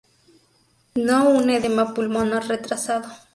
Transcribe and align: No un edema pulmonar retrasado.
No 1.07 1.29
un 1.29 1.51
edema 1.51 1.93
pulmonar 1.93 2.47
retrasado. 2.47 3.05